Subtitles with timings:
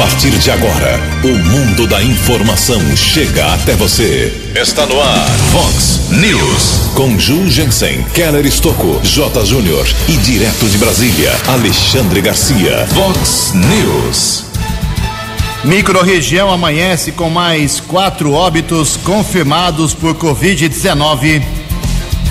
[0.00, 4.32] partir de agora, o mundo da informação chega até você.
[4.56, 6.94] Está no ar, Fox News.
[6.94, 9.44] Com Ju Jensen, Keller Estocco, J.
[9.44, 12.86] Júnior e direto de Brasília, Alexandre Garcia.
[12.94, 14.46] Fox News.
[15.64, 21.42] Microrregião amanhece com mais quatro óbitos confirmados por Covid-19.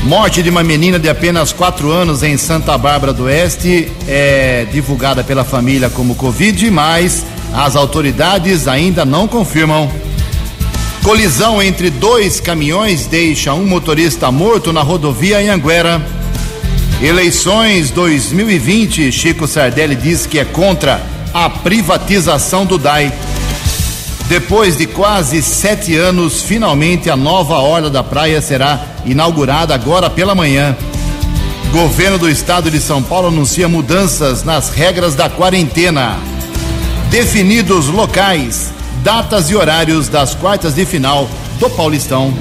[0.05, 5.23] Morte de uma menina de apenas 4 anos em Santa Bárbara do Oeste é divulgada
[5.23, 9.89] pela família como Covid, mas as autoridades ainda não confirmam.
[11.03, 16.01] Colisão entre dois caminhões deixa um motorista morto na rodovia em Anguera.
[17.01, 21.01] Eleições 2020, Chico Sardelli diz que é contra
[21.33, 23.13] a privatização do DAI.
[24.27, 30.35] Depois de quase sete anos, finalmente a nova Orla da Praia será inaugurada agora pela
[30.35, 30.75] manhã.
[31.71, 36.19] Governo do Estado de São Paulo anuncia mudanças nas regras da quarentena.
[37.09, 38.71] Definidos locais,
[39.03, 41.27] datas e horários das quartas de final
[41.59, 42.31] do Paulistão.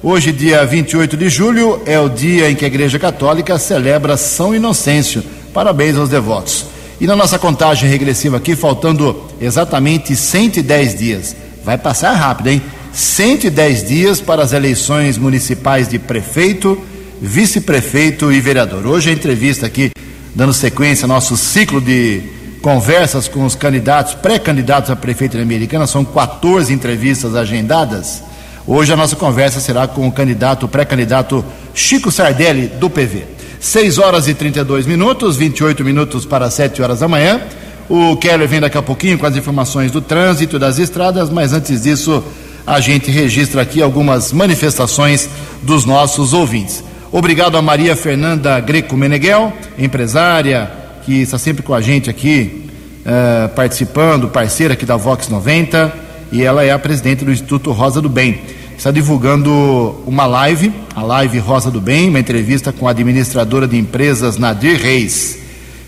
[0.03, 4.54] Hoje, dia 28 de julho, é o dia em que a Igreja Católica celebra São
[4.54, 5.22] Inocêncio.
[5.53, 6.75] Parabéns aos devotos.
[6.98, 11.36] E na nossa contagem regressiva aqui, faltando exatamente 110 dias.
[11.62, 12.62] Vai passar rápido, hein?
[12.92, 16.80] 110 dias para as eleições municipais de prefeito,
[17.20, 18.86] vice-prefeito e vereador.
[18.86, 19.90] Hoje a entrevista aqui,
[20.34, 22.22] dando sequência ao nosso ciclo de
[22.62, 28.22] conversas com os candidatos, pré-candidatos a prefeito Americana, são 14 entrevistas agendadas.
[28.66, 33.35] Hoje a nossa conversa será com o candidato, pré-candidato Chico Sardelli, do PV.
[33.60, 37.40] 6 horas e 32 minutos, 28 minutos para 7 horas da manhã.
[37.88, 41.82] O Keller vem daqui a pouquinho com as informações do trânsito das estradas, mas antes
[41.82, 42.22] disso,
[42.66, 45.28] a gente registra aqui algumas manifestações
[45.62, 46.82] dos nossos ouvintes.
[47.12, 50.70] Obrigado a Maria Fernanda Greco Meneghel, empresária,
[51.04, 52.68] que está sempre com a gente aqui,
[53.06, 55.94] uh, participando, parceira aqui da Vox 90,
[56.32, 58.40] e ela é a presidente do Instituto Rosa do Bem.
[58.76, 63.78] Está divulgando uma live, a live Rosa do Bem, uma entrevista com a administradora de
[63.78, 65.38] empresas Nadir Reis.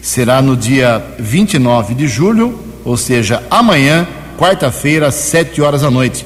[0.00, 6.24] Será no dia 29 de julho, ou seja, amanhã, quarta-feira, às 7 horas da noite.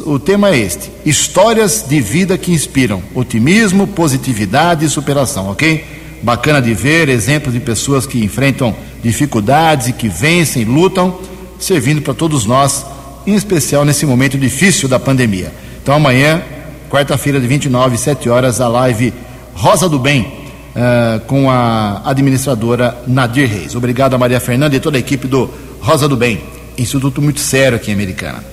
[0.00, 5.84] O tema é este: histórias de vida que inspiram otimismo, positividade e superação, ok?
[6.22, 11.18] Bacana de ver exemplos de pessoas que enfrentam dificuldades e que vencem, lutam,
[11.58, 12.84] servindo para todos nós,
[13.26, 15.50] em especial nesse momento difícil da pandemia.
[15.82, 16.42] Então amanhã,
[16.90, 19.12] quarta-feira de 29, 7 horas, a live
[19.54, 23.74] Rosa do Bem, uh, com a administradora Nadir Reis.
[23.74, 25.50] Obrigado a Maria Fernanda e toda a equipe do
[25.80, 26.40] Rosa do Bem,
[26.76, 28.44] instituto muito sério aqui em Americana.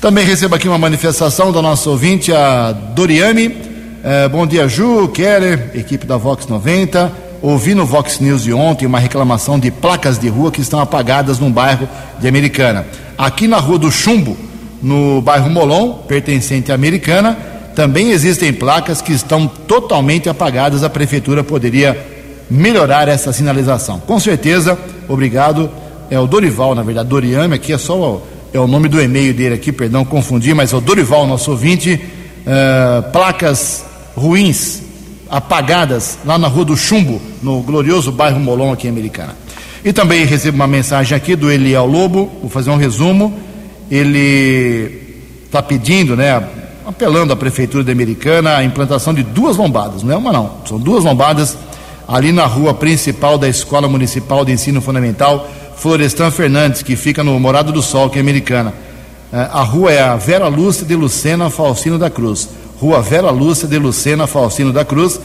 [0.00, 3.56] Também recebo aqui uma manifestação da nossa ouvinte, a Doriane.
[4.02, 7.12] É, bom dia, Ju, Keller, equipe da Vox 90.
[7.40, 11.38] Ouvi no Vox News de ontem uma reclamação de placas de rua que estão apagadas
[11.38, 12.84] num bairro de Americana.
[13.16, 14.36] Aqui na Rua do Chumbo,
[14.82, 17.38] no bairro Molon, pertencente à Americana,
[17.74, 20.82] também existem placas que estão totalmente apagadas.
[20.82, 21.98] A prefeitura poderia
[22.50, 24.00] melhorar essa sinalização.
[24.00, 24.78] Com certeza,
[25.08, 25.70] obrigado.
[26.10, 28.20] É o Dorival, na verdade, Doriame, aqui é só
[28.52, 31.98] é o nome do e-mail dele aqui, perdão, confundi, mas é o Dorival, nosso ouvinte.
[32.42, 33.82] Uh, placas
[34.14, 34.82] ruins,
[35.30, 39.34] apagadas, lá na Rua do Chumbo, no glorioso bairro Molon, aqui em Americana.
[39.82, 43.32] E também recebo uma mensagem aqui do Eliel Lobo, vou fazer um resumo.
[43.94, 46.42] Ele está pedindo, né,
[46.86, 50.78] apelando à Prefeitura de Americana a implantação de duas lombadas, não é uma não, são
[50.78, 51.56] duas lombadas
[52.08, 55.46] ali na rua principal da Escola Municipal de Ensino Fundamental
[55.76, 58.72] Florestan Fernandes, que fica no Morado do Sol, que é Americana.
[59.32, 62.48] Eh, a rua é a Vera Lúcia de Lucena Falsino da Cruz.
[62.78, 65.20] Rua Vera Lúcia de Lucena Faustino da Cruz.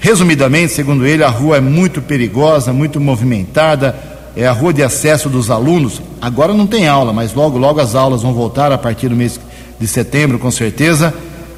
[0.00, 3.94] Resumidamente, segundo ele, a rua é muito perigosa, muito movimentada,
[4.36, 6.00] é a rua de acesso dos alunos.
[6.20, 9.40] Agora não tem aula, mas logo, logo as aulas vão voltar a partir do mês
[9.78, 11.12] de setembro, com certeza.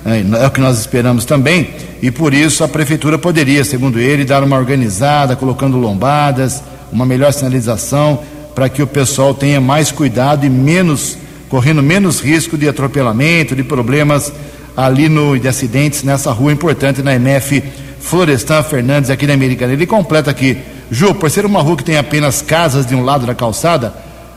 [0.04, 1.70] É, é o que nós esperamos também.
[2.02, 7.32] E por isso a prefeitura poderia, segundo ele, dar uma organizada, colocando lombadas, uma melhor
[7.32, 8.20] sinalização,
[8.54, 11.16] para que o pessoal tenha mais cuidado e menos,
[11.48, 14.32] correndo menos risco de atropelamento, de problemas
[14.76, 17.62] ali no, de acidentes nessa rua importante na MF
[18.00, 19.72] Florestan Fernandes, aqui na Americana.
[19.72, 20.58] Ele completa aqui,
[20.90, 23.94] Ju, por ser uma rua que tem apenas casas de um lado da calçada,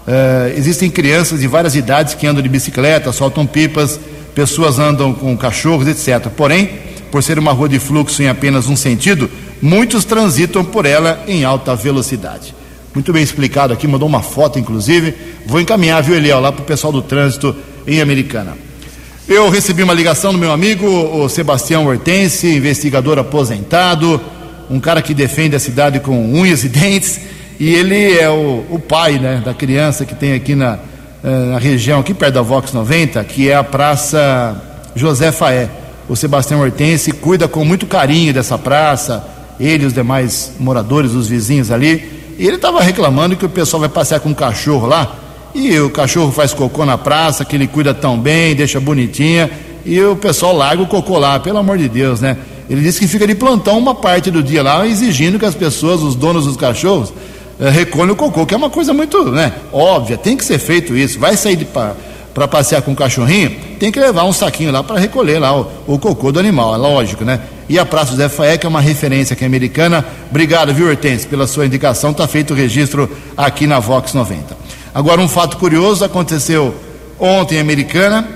[0.07, 3.99] uh, existem crianças de várias idades que andam de bicicleta, soltam pipas,
[4.35, 6.29] pessoas andam com cachorros, etc.
[6.35, 6.69] Porém,
[7.11, 9.29] por ser uma rua de fluxo em apenas um sentido,
[9.61, 12.53] muitos transitam por ela em alta velocidade.
[12.93, 15.15] Muito bem explicado aqui, mandou uma foto, inclusive.
[15.47, 17.55] Vou encaminhar, viu, Eliel, lá para o pessoal do trânsito
[17.87, 18.55] em Americana.
[19.27, 24.19] Eu recebi uma ligação do meu amigo, o Sebastião Hortense, investigador aposentado,
[24.69, 27.21] um cara que defende a cidade com unhas e dentes,
[27.57, 30.77] e ele é o, o pai né, da criança que tem aqui na,
[31.23, 34.61] eh, na região, aqui perto da Vox 90, que é a Praça
[34.93, 35.69] José Faé.
[36.09, 39.25] O Sebastião Hortense cuida com muito carinho dessa praça,
[39.57, 42.35] ele e os demais moradores, os vizinhos ali.
[42.37, 45.22] E ele estava reclamando que o pessoal vai passear com um cachorro lá
[45.53, 49.49] e o cachorro faz cocô na praça, que ele cuida tão bem, deixa bonitinha,
[49.85, 52.37] e o pessoal larga o cocô lá, pelo amor de Deus, né?
[52.69, 56.01] Ele disse que fica de plantão uma parte do dia lá, exigindo que as pessoas,
[56.01, 57.13] os donos dos cachorros,
[57.59, 60.95] eh, recolhem o cocô, que é uma coisa muito né, óbvia, tem que ser feito
[60.95, 61.19] isso.
[61.19, 61.67] Vai sair
[62.33, 65.69] para passear com o cachorrinho, tem que levar um saquinho lá para recolher lá o,
[65.85, 67.41] o, cocô do animal, é lógico, né?
[67.69, 70.05] E a Praça José Faé, que é uma referência aqui americana.
[70.29, 72.11] Obrigado, viu, Hortense, pela sua indicação.
[72.11, 74.62] Está feito o registro aqui na Vox 90.
[74.93, 76.75] Agora, um fato curioso aconteceu
[77.19, 78.27] ontem em Americana.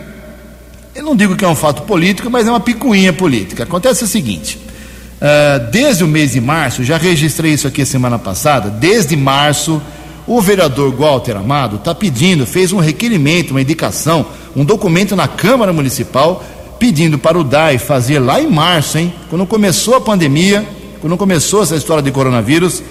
[0.95, 3.63] Eu não digo que é um fato político, mas é uma picuinha política.
[3.63, 4.57] Acontece o seguinte:
[5.21, 9.79] uh, desde o mês de março, já registrei isso aqui semana passada, desde março,
[10.25, 14.25] o vereador Walter Amado está pedindo, fez um requerimento, uma indicação,
[14.55, 16.43] um documento na Câmara Municipal,
[16.79, 20.67] pedindo para o DAI fazer lá em março, hein, quando começou a pandemia,
[20.99, 22.81] quando começou essa história de coronavírus,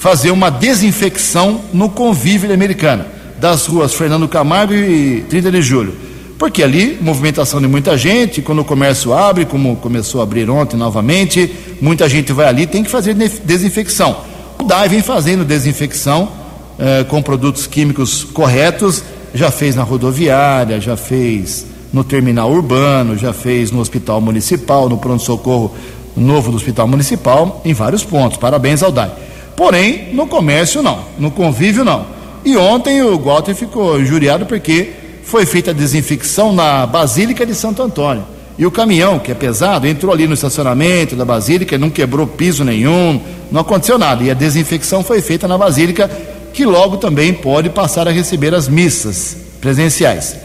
[0.00, 3.06] fazer uma desinfecção no convívio da Americana,
[3.38, 5.94] das ruas Fernando Camargo e 30 de julho.
[6.38, 10.78] Porque ali, movimentação de muita gente, quando o comércio abre, como começou a abrir ontem
[10.78, 14.16] novamente, muita gente vai ali, tem que fazer desinfecção.
[14.58, 16.30] O DAI vem fazendo desinfecção
[16.78, 19.04] eh, com produtos químicos corretos,
[19.34, 24.96] já fez na rodoviária, já fez no terminal urbano, já fez no hospital municipal, no
[24.96, 25.74] pronto-socorro
[26.16, 28.38] novo do hospital municipal, em vários pontos.
[28.38, 29.28] Parabéns ao DAI.
[29.60, 32.06] Porém, no comércio não, no convívio não.
[32.42, 34.88] E ontem o Walter ficou injuriado porque
[35.22, 38.24] foi feita a desinfecção na Basílica de Santo Antônio.
[38.56, 42.64] E o caminhão, que é pesado, entrou ali no estacionamento da Basílica, não quebrou piso
[42.64, 43.20] nenhum,
[43.52, 44.24] não aconteceu nada.
[44.24, 46.10] E a desinfecção foi feita na Basílica,
[46.54, 50.36] que logo também pode passar a receber as missas presenciais.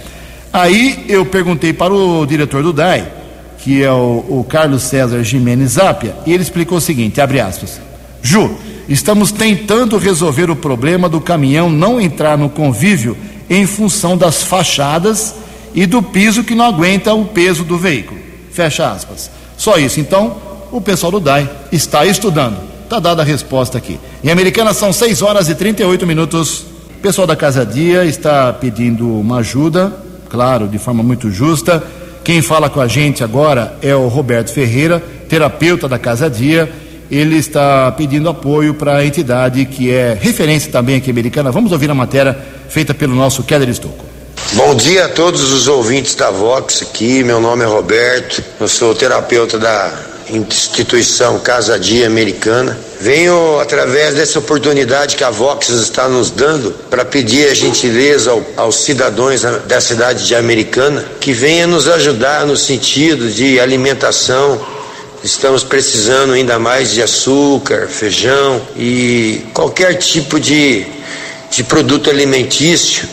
[0.51, 3.09] Aí eu perguntei para o diretor do DAI,
[3.59, 7.79] que é o, o Carlos César Jimenez Zapia, e ele explicou o seguinte, abre aspas,
[8.21, 13.17] Ju, Estamos tentando resolver o problema do caminhão não entrar no convívio
[13.49, 15.33] em função das fachadas
[15.73, 18.19] e do piso que não aguenta o peso do veículo.
[18.51, 19.29] Fecha aspas.
[19.57, 19.99] Só isso.
[19.99, 20.37] Então,
[20.71, 22.57] o pessoal do DAI está estudando.
[22.83, 23.99] Está dada a resposta aqui.
[24.23, 26.59] Em Americana são 6 horas e 38 minutos.
[26.97, 29.93] O pessoal da Casa Dia está pedindo uma ajuda,
[30.29, 31.83] claro, de forma muito justa.
[32.23, 36.71] Quem fala com a gente agora é o Roberto Ferreira, terapeuta da Casa Dia
[37.09, 41.51] ele está pedindo apoio para a entidade que é referência também aqui americana.
[41.51, 42.37] Vamos ouvir a matéria
[42.69, 44.05] feita pelo nosso Keller Estocco.
[44.53, 47.23] Bom dia a todos os ouvintes da Vox aqui.
[47.23, 49.91] Meu nome é Roberto, eu sou terapeuta da
[50.29, 52.77] instituição Casa Dia Americana.
[52.99, 58.43] Venho através dessa oportunidade que a Vox está nos dando para pedir a gentileza ao,
[58.57, 64.59] aos cidadãos da cidade de Americana que venha nos ajudar no sentido de alimentação,
[65.25, 70.85] Estamos precisando ainda mais de açúcar, feijão e qualquer tipo de,
[71.49, 73.09] de produto alimentício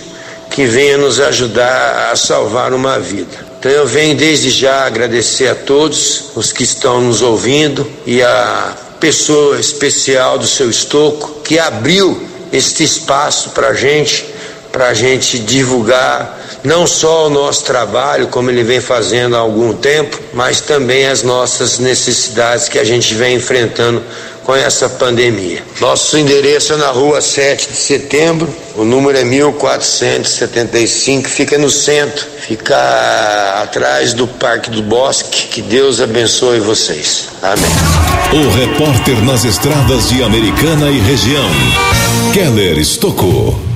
[0.50, 3.46] que venha nos ajudar a salvar uma vida.
[3.58, 8.76] Então eu venho desde já agradecer a todos os que estão nos ouvindo e a
[9.00, 14.26] pessoa especial do seu estoco que abriu este espaço para a gente,
[14.72, 19.74] para a gente divulgar não só o nosso trabalho, como ele vem fazendo há algum
[19.74, 24.02] tempo, mas também as nossas necessidades que a gente vem enfrentando
[24.44, 25.62] com essa pandemia.
[25.80, 32.26] Nosso endereço é na rua 7 de setembro, o número é 1475, fica no centro,
[32.40, 32.76] fica
[33.62, 35.46] atrás do Parque do Bosque.
[35.48, 37.28] Que Deus abençoe vocês.
[37.42, 37.70] Amém.
[38.32, 41.50] O repórter nas estradas de Americana e região,
[42.32, 43.71] Keller Estocou.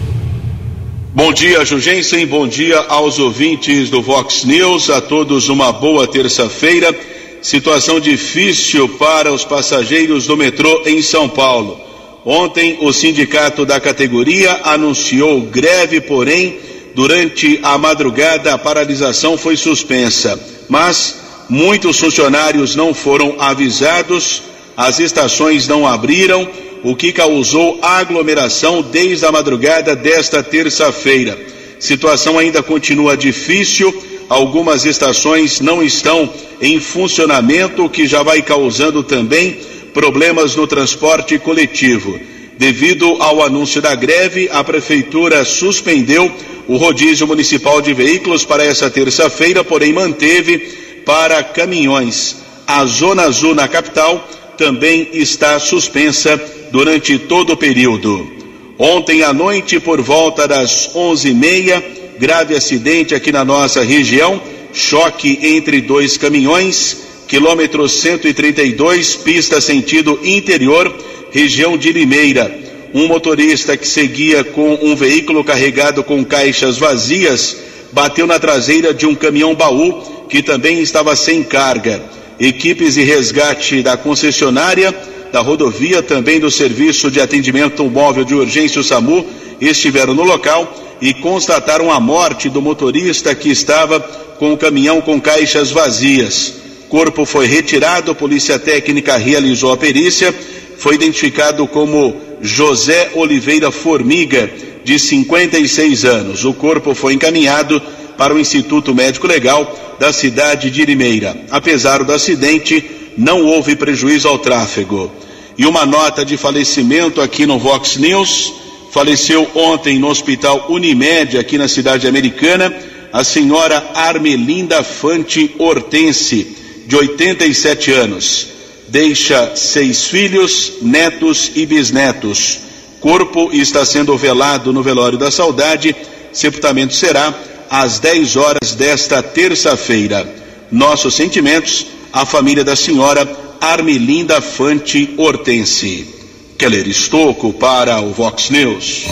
[1.16, 2.26] Bom dia, Jugensen.
[2.26, 4.90] Bom dia aos ouvintes do Vox News.
[4.90, 6.94] A todos uma boa terça-feira.
[7.40, 11.80] Situação difícil para os passageiros do metrô em São Paulo.
[12.22, 16.58] Ontem, o sindicato da categoria anunciou greve, porém,
[16.94, 20.38] durante a madrugada a paralisação foi suspensa.
[20.68, 21.16] Mas
[21.48, 24.42] muitos funcionários não foram avisados,
[24.76, 26.46] as estações não abriram,
[26.86, 31.36] o que causou aglomeração desde a madrugada desta terça-feira.
[31.80, 33.92] Situação ainda continua difícil
[34.28, 39.58] algumas estações não estão em funcionamento, o que já vai causando também
[39.92, 42.20] problemas no transporte coletivo.
[42.56, 46.30] Devido ao anúncio da greve, a prefeitura suspendeu
[46.68, 52.36] o rodízio municipal de veículos para essa terça-feira, porém manteve para caminhões.
[52.64, 54.24] A Zona Azul na capital
[54.56, 58.30] também está suspensa durante todo o período.
[58.78, 61.82] Ontem à noite, por volta das onze e meia,
[62.18, 64.40] grave acidente aqui na nossa região,
[64.72, 70.94] choque entre dois caminhões, quilômetro 132, pista sentido interior,
[71.30, 72.66] região de Limeira.
[72.94, 77.56] Um motorista que seguia com um veículo carregado com caixas vazias
[77.92, 82.02] bateu na traseira de um caminhão baú que também estava sem carga.
[82.38, 84.94] Equipes de resgate da concessionária,
[85.32, 89.26] da rodovia, também do Serviço de Atendimento Móvel de Urgência, o SAMU,
[89.60, 94.00] estiveram no local e constataram a morte do motorista que estava
[94.38, 96.54] com o caminhão com caixas vazias.
[96.88, 100.34] Corpo foi retirado, a polícia técnica realizou a perícia,
[100.78, 104.50] foi identificado como José Oliveira Formiga,
[104.84, 106.44] de 56 anos.
[106.44, 107.82] O corpo foi encaminhado
[108.16, 111.36] para o Instituto Médico Legal da cidade de Limeira.
[111.50, 112.84] Apesar do acidente,
[113.16, 115.10] não houve prejuízo ao tráfego.
[115.56, 118.52] E uma nota de falecimento aqui no Vox News
[118.96, 122.74] Faleceu ontem no Hospital Unimed, aqui na cidade americana,
[123.12, 126.56] a senhora Armelinda Fante Hortense,
[126.86, 128.46] de 87 anos.
[128.88, 132.60] Deixa seis filhos, netos e bisnetos.
[132.98, 135.94] Corpo está sendo velado no velório da saudade.
[136.32, 137.34] Sepultamento será
[137.70, 140.26] às 10 horas desta terça-feira.
[140.70, 143.28] Nossos sentimentos à família da senhora
[143.60, 146.14] Armelinda Fante Hortense.
[146.58, 149.04] Keller Estocco para o Vox News.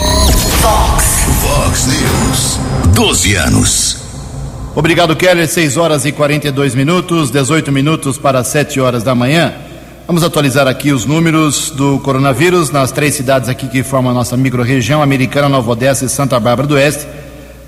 [0.61, 1.05] Vox.
[1.41, 2.59] Vox News.
[2.95, 3.97] 12 anos.
[4.75, 5.47] Obrigado, Keller.
[5.47, 9.53] 6 horas e 42 minutos, 18 minutos para 7 horas da manhã.
[10.07, 14.37] Vamos atualizar aqui os números do coronavírus nas três cidades aqui que formam a nossa
[14.37, 17.07] microrregião, Americana, Nova Odessa e Santa Bárbara do Oeste.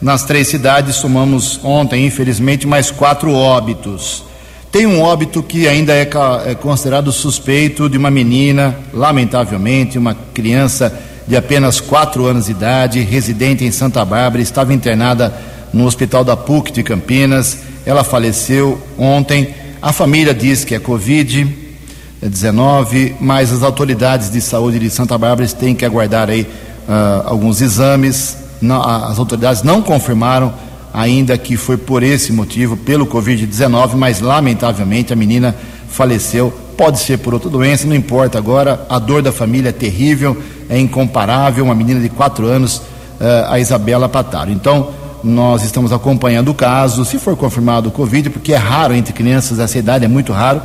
[0.01, 4.23] Nas três cidades somamos ontem, infelizmente, mais quatro óbitos.
[4.71, 6.07] Tem um óbito que ainda é,
[6.45, 10.93] é considerado suspeito de uma menina, lamentavelmente, uma criança
[11.27, 15.33] de apenas 4 anos de idade, residente em Santa Bárbara, estava internada
[15.73, 17.57] no hospital da PUC de Campinas.
[17.85, 19.53] Ela faleceu ontem.
[19.81, 25.75] A família diz que é Covid-19, mas as autoridades de saúde de Santa Bárbara têm
[25.75, 26.47] que aguardar aí uh,
[27.25, 28.46] alguns exames.
[28.61, 30.53] Não, as autoridades não confirmaram
[30.93, 35.55] ainda que foi por esse motivo, pelo Covid-19, mas lamentavelmente a menina
[35.89, 36.51] faleceu.
[36.75, 38.85] Pode ser por outra doença, não importa agora.
[38.89, 40.37] A dor da família é terrível,
[40.69, 41.65] é incomparável.
[41.65, 44.51] Uma menina de quatro anos, uh, a Isabela Pataro.
[44.51, 44.89] Então,
[45.23, 47.03] nós estamos acompanhando o caso.
[47.03, 50.61] Se for confirmado o Covid, porque é raro entre crianças essa idade, é muito raro.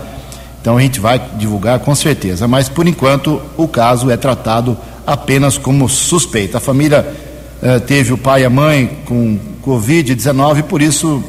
[0.60, 2.46] Então a gente vai divulgar com certeza.
[2.46, 6.58] Mas por enquanto o caso é tratado apenas como suspeita.
[6.58, 7.14] A família
[7.62, 11.22] uh, teve o pai e a mãe com Covid-19, por isso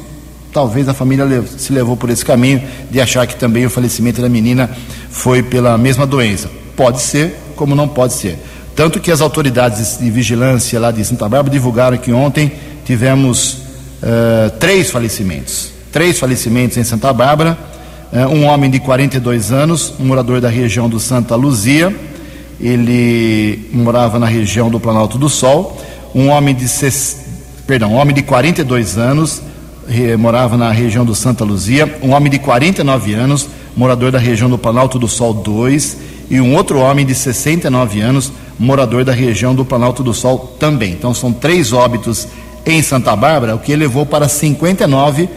[0.51, 4.29] talvez a família se levou por esse caminho de achar que também o falecimento da
[4.29, 4.69] menina
[5.09, 6.49] foi pela mesma doença.
[6.75, 8.37] Pode ser, como não pode ser.
[8.75, 12.51] Tanto que as autoridades de vigilância lá de Santa Bárbara divulgaram que ontem
[12.85, 13.53] tivemos
[14.01, 15.71] uh, três falecimentos.
[15.91, 17.57] Três falecimentos em Santa Bárbara.
[18.11, 21.95] Uh, um homem de 42 anos, um morador da região do Santa Luzia.
[22.59, 25.79] Ele morava na região do Planalto do Sol.
[26.13, 26.67] Um homem de
[27.65, 29.41] perdão, um homem de 42 anos,
[30.20, 34.58] morava na região do Santa Luzia, um homem de 49 anos, morador da região do
[34.58, 35.98] Planalto do Sol 2,
[36.29, 40.91] e um outro homem de 69 anos, morador da região do Planalto do Sol também.
[40.91, 42.27] Então são três óbitos
[42.65, 45.27] em Santa Bárbara, o que elevou para 59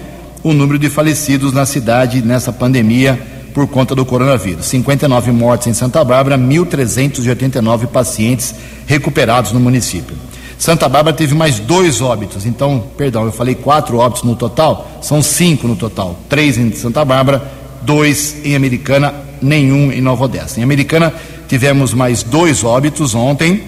[0.42, 3.18] o número de falecidos na cidade nessa pandemia
[3.52, 4.66] por conta do coronavírus.
[4.66, 8.54] 59 mortes em Santa Bárbara, 1.389 pacientes
[8.86, 10.14] recuperados no município.
[10.58, 15.22] Santa Bárbara teve mais dois óbitos, então, perdão, eu falei quatro óbitos no total, são
[15.22, 17.42] cinco no total: três em Santa Bárbara,
[17.82, 20.58] dois em Americana, nenhum em Nova Odessa.
[20.58, 21.12] Em Americana
[21.46, 23.62] tivemos mais dois óbitos ontem,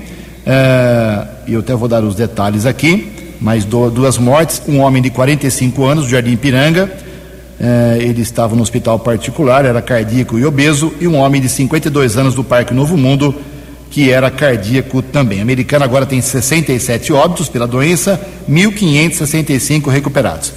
[0.47, 5.11] é, e eu até vou dar os detalhes aqui: mais duas mortes, um homem de
[5.11, 6.91] 45 anos, do Jardim Piranga
[7.61, 12.17] eh, ele estava no hospital particular, era cardíaco e obeso, e um homem de 52
[12.17, 13.35] anos do Parque Novo Mundo,
[13.91, 15.39] que era cardíaco também.
[15.39, 20.53] A americana agora tem 67 óbitos pela doença, 1.565 recuperados.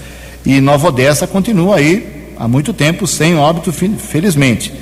[0.45, 4.73] E Nova Odessa continua aí há muito tempo sem óbito, felizmente.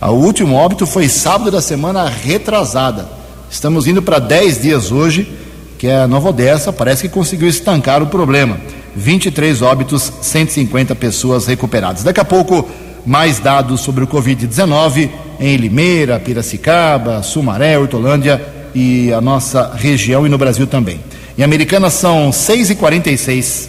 [0.00, 3.08] O último óbito foi sábado da semana retrasada.
[3.50, 5.30] Estamos indo para 10 dias hoje,
[5.76, 8.58] que é a Nova Odessa parece que conseguiu estancar o problema.
[8.94, 12.02] 23 óbitos, 150 pessoas recuperadas.
[12.02, 12.68] Daqui a pouco,
[13.08, 15.08] mais dados sobre o Covid-19
[15.40, 18.40] em Limeira, Piracicaba, Sumaré, Hortolândia
[18.74, 21.00] e a nossa região e no Brasil também.
[21.36, 23.68] Em Americana são 6h46.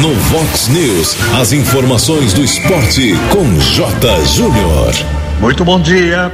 [0.00, 4.24] No Vox News, as informações do esporte com J.
[4.26, 4.92] Júnior.
[5.40, 6.32] Muito bom dia.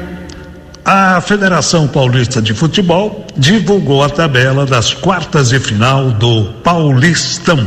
[0.85, 7.66] A Federação Paulista de Futebol divulgou a tabela das quartas de final do Paulistão.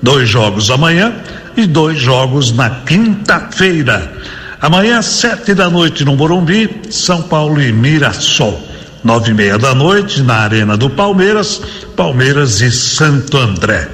[0.00, 1.14] Dois jogos amanhã
[1.60, 4.12] e dois jogos na quinta-feira.
[4.60, 8.60] Amanhã, sete da noite no Morumbi, São Paulo e Mirassol.
[9.02, 11.62] Nove e meia da noite na Arena do Palmeiras,
[11.96, 13.88] Palmeiras e Santo André.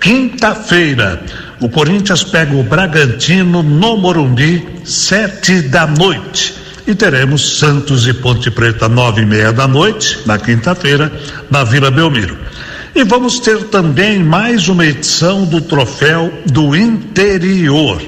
[0.00, 1.22] Quinta-feira,
[1.60, 8.50] o Corinthians pega o Bragantino no Morumbi, sete da noite e teremos Santos e Ponte
[8.50, 11.10] Preta nove e meia da noite, na quinta-feira,
[11.50, 12.36] na Vila Belmiro.
[12.94, 18.02] E vamos ter também mais uma edição do Troféu do Interior.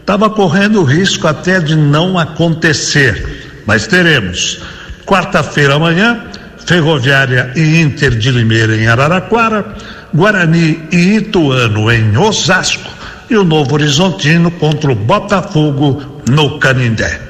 [0.00, 4.62] Estava correndo o risco até de não acontecer, mas teremos.
[5.04, 6.24] Quarta-feira amanhã,
[6.64, 9.76] Ferroviária e Inter de Limeira em Araraquara,
[10.14, 12.90] Guarani e Ituano em Osasco
[13.28, 17.20] e o Novo Horizontino contra o Botafogo no Canindé.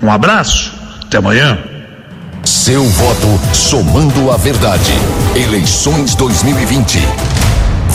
[0.00, 1.58] Um abraço, até amanhã.
[2.70, 4.92] Seu voto somando a verdade.
[5.34, 7.00] Eleições 2020.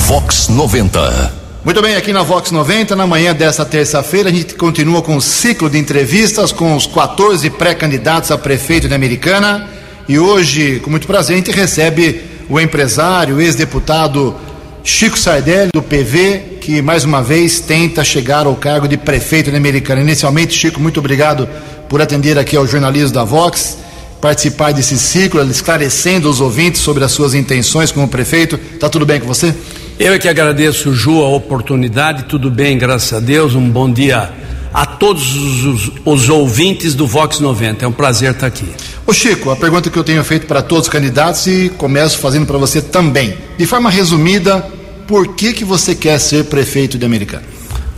[0.05, 1.33] Vox 90.
[1.63, 5.21] Muito bem, aqui na Vox 90, na manhã desta terça-feira, a gente continua com o
[5.21, 9.65] ciclo de entrevistas com os 14 pré-candidatos a prefeito de Americana.
[10.09, 14.35] E hoje, com muito prazer, a gente recebe o empresário, ex-deputado
[14.83, 19.55] Chico Sardelli, do PV, que mais uma vez tenta chegar ao cargo de prefeito de
[19.55, 20.01] Americana.
[20.01, 21.47] Inicialmente, Chico, muito obrigado
[21.87, 23.84] por atender aqui ao jornalismo da Vox,
[24.25, 28.57] participar desse ciclo, esclarecendo os ouvintes sobre as suas intenções como prefeito.
[28.79, 29.53] Tá tudo bem com você?
[29.99, 32.23] Eu é que agradeço, Ju, a oportunidade.
[32.23, 33.53] Tudo bem, graças a Deus.
[33.53, 34.31] Um bom dia
[34.73, 37.85] a todos os, os, ouvintes do Vox 90.
[37.85, 38.67] É um prazer estar aqui.
[39.05, 42.47] Ô Chico, a pergunta que eu tenho feito para todos os candidatos e começo fazendo
[42.47, 43.37] para você também.
[43.59, 44.67] De forma resumida,
[45.05, 47.43] por que que você quer ser prefeito de Americana?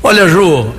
[0.04, 0.74] Olha, Ju,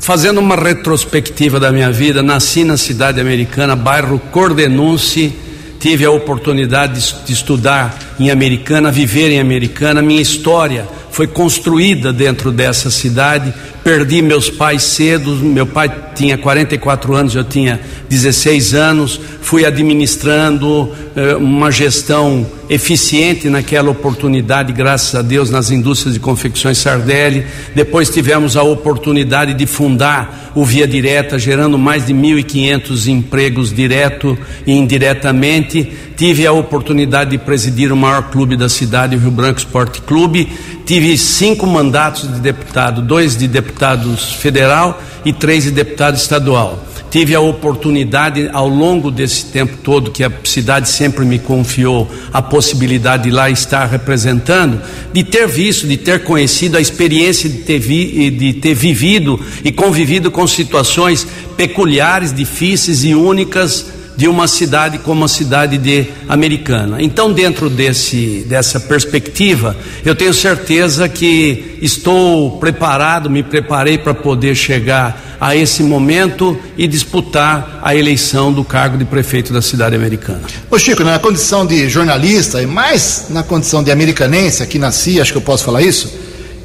[0.00, 5.32] fazendo uma retrospectiva da minha vida, nasci na cidade americana, bairro Cordenunce,
[5.78, 10.86] tive a oportunidade de, de estudar em Americana, viver em Americana, minha história
[11.18, 13.52] foi construída dentro dessa cidade.
[13.82, 19.20] Perdi meus pais cedo, meu pai tinha 44 anos, eu tinha 16 anos.
[19.40, 26.78] Fui administrando eh, uma gestão eficiente naquela oportunidade, graças a Deus, nas indústrias de confecções
[26.78, 27.44] Sardelli.
[27.74, 34.36] Depois tivemos a oportunidade de fundar o Via Direta, gerando mais de 1.500 empregos direto
[34.66, 35.88] e indiretamente.
[36.16, 40.50] Tive a oportunidade de presidir o maior clube da cidade, o Rio Branco Esporte Clube.
[40.84, 46.87] Tive cinco mandatos de deputado, dois de deputados federal e três de deputado estadual.
[47.10, 52.42] Tive a oportunidade, ao longo desse tempo todo, que a cidade sempre me confiou a
[52.42, 54.80] possibilidade de lá estar representando,
[55.12, 59.72] de ter visto, de ter conhecido a experiência de ter, vi, de ter vivido e
[59.72, 67.00] convivido com situações peculiares, difíceis e únicas de uma cidade como a cidade de Americana.
[67.00, 74.56] Então, dentro desse, dessa perspectiva, eu tenho certeza que estou preparado, me preparei para poder
[74.56, 80.42] chegar a esse momento e disputar a eleição do cargo de prefeito da cidade americana.
[80.68, 85.30] Ô Chico, na condição de jornalista e mais na condição de americanense, aqui nasci, acho
[85.30, 86.12] que eu posso falar isso,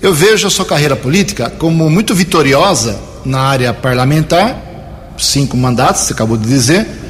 [0.02, 4.60] eu vejo a sua carreira política como muito vitoriosa na área parlamentar,
[5.20, 7.03] cinco mandatos, você acabou de dizer,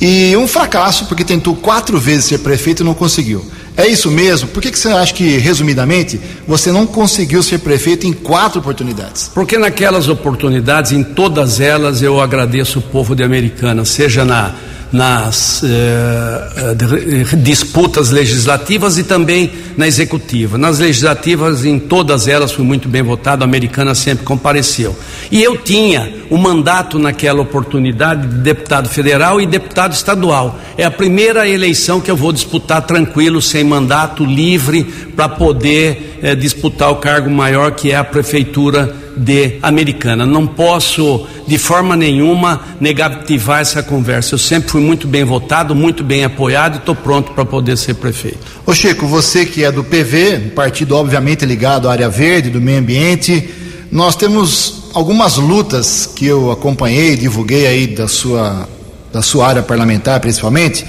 [0.00, 3.44] e um fracasso, porque tentou quatro vezes ser prefeito e não conseguiu.
[3.76, 4.48] É isso mesmo?
[4.48, 9.30] Por que, que você acha que, resumidamente, você não conseguiu ser prefeito em quatro oportunidades?
[9.34, 14.54] Porque naquelas oportunidades, em todas elas, eu agradeço o povo de Americana, seja na
[14.94, 16.78] nas eh,
[17.32, 20.56] eh disputas legislativas e também na executiva.
[20.56, 24.96] Nas legislativas, em todas elas, fui muito bem votado, a americana sempre compareceu.
[25.32, 30.60] E eu tinha o um mandato naquela oportunidade de deputado federal e deputado estadual.
[30.78, 34.84] É a primeira eleição que eu vou disputar tranquilo, sem mandato, livre,
[35.16, 40.26] para poder eh, disputar o cargo maior que é a prefeitura de Americana.
[40.26, 44.34] Não posso, de forma nenhuma, negativar essa conversa.
[44.34, 47.94] Eu sempre fui muito bem votado, muito bem apoiado e estou pronto para poder ser
[47.94, 48.38] prefeito.
[48.66, 52.78] Ô Chico, você que é do PV, partido obviamente ligado à área verde, do meio
[52.78, 53.48] ambiente,
[53.90, 58.68] nós temos algumas lutas que eu acompanhei, divulguei aí da sua,
[59.12, 60.84] da sua área parlamentar principalmente,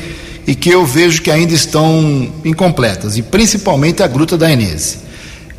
[0.48, 5.05] e que eu vejo que ainda estão incompletas, e principalmente a Gruta da Enese.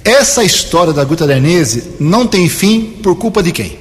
[0.07, 3.77] Essa história da Gruta da Enese não tem fim por culpa de quem?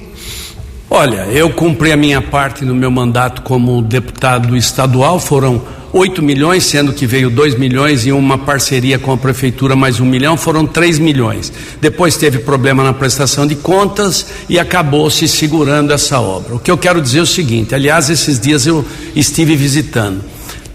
[0.90, 5.62] Olha, eu cumpri a minha parte no meu mandato como deputado estadual, foram
[5.92, 10.04] 8 milhões, sendo que veio 2 milhões e uma parceria com a prefeitura mais um
[10.04, 11.52] milhão, foram 3 milhões.
[11.80, 16.56] Depois teve problema na prestação de contas e acabou se segurando essa obra.
[16.56, 18.84] O que eu quero dizer é o seguinte: aliás, esses dias eu
[19.14, 20.24] estive visitando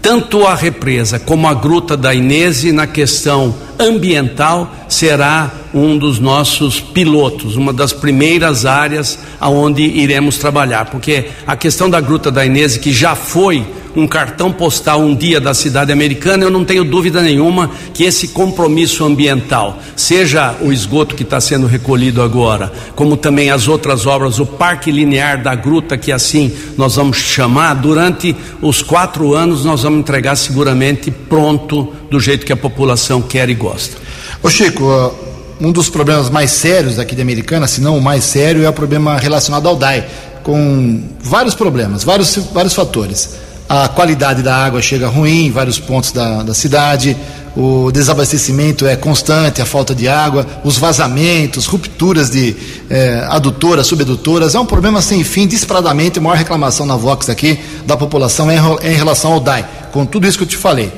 [0.02, 6.80] tanto a represa como a gruta da Inese na questão ambiental será um dos nossos
[6.80, 12.78] pilotos, uma das primeiras áreas aonde iremos trabalhar, porque a questão da gruta da Inese
[12.78, 17.20] que já foi um cartão postal um dia da cidade americana, eu não tenho dúvida
[17.20, 23.50] nenhuma que esse compromisso ambiental, seja o esgoto que está sendo recolhido agora, como também
[23.50, 28.82] as outras obras, o parque linear da gruta, que assim nós vamos chamar, durante os
[28.82, 33.96] quatro anos nós vamos entregar seguramente pronto, do jeito que a população quer e gosta.
[34.42, 35.14] Ô Chico,
[35.60, 38.72] um dos problemas mais sérios daqui de Americana, se não o mais sério, é o
[38.72, 40.06] problema relacionado ao DAI,
[40.42, 43.30] com vários problemas, vários, vários fatores
[43.72, 47.16] a qualidade da água chega ruim em vários pontos da, da cidade,
[47.56, 52.54] o desabastecimento é constante, a falta de água, os vazamentos, rupturas de
[52.90, 57.58] eh, adutoras, subadutoras, é um problema sem fim, disparadamente, a maior reclamação na Vox aqui
[57.86, 60.92] da população é em relação ao DAI, com tudo isso que eu te falei.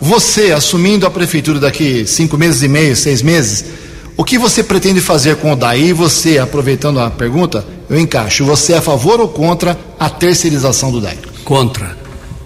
[0.00, 3.64] Você, assumindo a prefeitura daqui cinco meses e meio, seis meses,
[4.16, 5.92] o que você pretende fazer com o DAI?
[5.92, 11.00] Você, aproveitando a pergunta, eu encaixo, você é a favor ou contra a terceirização do
[11.00, 11.18] DAI?
[11.44, 11.98] Contra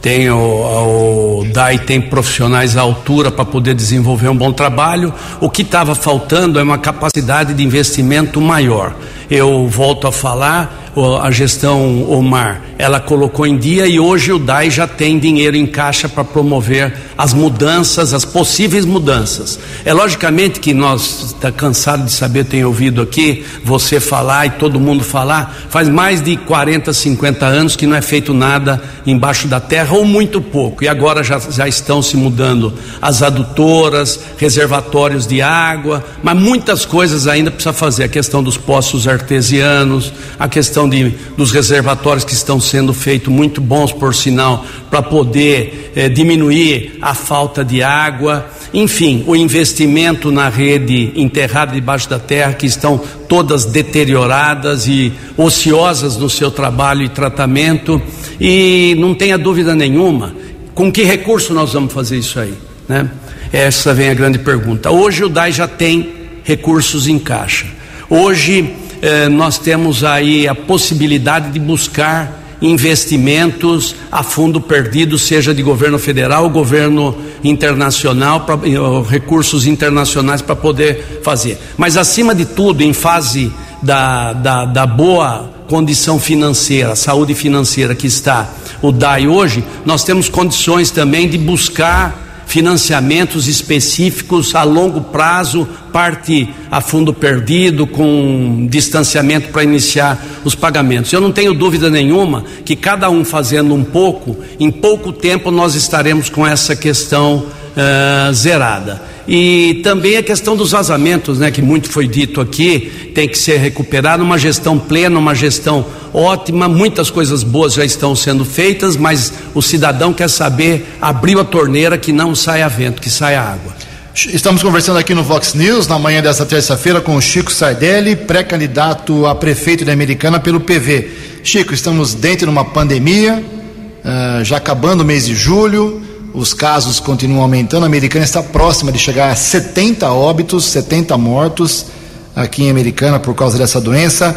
[0.03, 5.15] tem o, o DAI tem profissionais à altura para poder desenvolver um bom trabalho.
[5.41, 8.97] O que estava faltando é uma capacidade de investimento maior.
[9.31, 10.82] Eu volto a falar,
[11.23, 15.67] a gestão Omar, ela colocou em dia e hoje o DAI já tem dinheiro em
[15.67, 19.59] caixa para promover as mudanças, as possíveis mudanças.
[19.85, 24.79] É logicamente que nós está cansado de saber, tem ouvido aqui você falar e todo
[24.79, 29.61] mundo falar, faz mais de 40, 50 anos que não é feito nada embaixo da
[29.61, 30.85] terra ou muito pouco.
[30.85, 37.27] E agora já, já estão se mudando as adutoras, reservatórios de água, mas muitas coisas
[37.27, 42.33] ainda precisa fazer, a questão dos poços artesianos, a questão questão de, dos reservatórios que
[42.33, 48.49] estão sendo feitos, muito bons por sinal, para poder eh, diminuir a falta de água.
[48.73, 56.17] Enfim, o investimento na rede enterrada debaixo da terra, que estão todas deterioradas e ociosas
[56.17, 58.01] no seu trabalho e tratamento.
[58.41, 60.35] E não tenha dúvida nenhuma,
[60.75, 62.55] com que recurso nós vamos fazer isso aí?
[62.89, 63.09] Né?
[63.53, 64.91] Essa vem a grande pergunta.
[64.91, 66.11] Hoje o DAI já tem
[66.43, 67.67] recursos em caixa.
[68.09, 75.63] Hoje eh, nós temos aí a possibilidade de buscar investimentos a fundo perdido, seja de
[75.63, 81.59] governo federal, governo internacional, pra, eh, recursos internacionais para poder fazer.
[81.77, 88.07] Mas, acima de tudo, em fase da, da, da boa condição financeira, saúde financeira que
[88.07, 88.49] está
[88.81, 96.51] o DAI hoje, nós temos condições também de buscar financiamentos específicos a longo prazo, parte
[96.71, 101.11] a fundo perdido, com distanciamento para iniciar os pagamentos.
[101.11, 105.75] Eu não tenho dúvida nenhuma que cada um fazendo um pouco, em pouco tempo nós
[105.75, 109.03] estaremos com essa questão uh, zerada.
[109.27, 113.59] E também a questão dos vazamentos, né, que muito foi dito aqui, tem que ser
[113.59, 119.33] recuperado, uma gestão plena, uma gestão ótima, muitas coisas boas já estão sendo feitas, mas
[119.55, 123.73] o cidadão quer saber, abriu a torneira que não saia vento, que saia água.
[124.15, 129.25] Estamos conversando aqui no Vox News, na manhã desta terça-feira, com o Chico Sardelli, pré-candidato
[129.25, 131.09] a prefeito da Americana pelo PV.
[131.43, 136.03] Chico, estamos dentro de uma pandemia, uh, já acabando o mês de julho,
[136.35, 137.85] os casos continuam aumentando.
[137.85, 141.87] A Americana está próxima de chegar a 70 óbitos, 70 mortos
[142.35, 144.35] aqui em Americana por causa dessa doença.